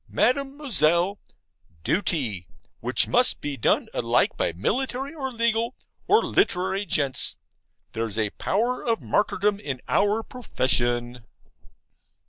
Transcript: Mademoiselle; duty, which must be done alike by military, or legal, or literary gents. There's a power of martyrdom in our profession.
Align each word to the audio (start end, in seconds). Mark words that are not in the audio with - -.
Mademoiselle; 0.09 1.19
duty, 1.83 2.47
which 2.79 3.07
must 3.07 3.39
be 3.39 3.55
done 3.55 3.87
alike 3.93 4.35
by 4.35 4.51
military, 4.51 5.13
or 5.13 5.31
legal, 5.31 5.75
or 6.07 6.23
literary 6.23 6.87
gents. 6.87 7.35
There's 7.91 8.17
a 8.17 8.31
power 8.31 8.81
of 8.83 8.99
martyrdom 8.99 9.59
in 9.59 9.79
our 9.87 10.23
profession. 10.23 11.27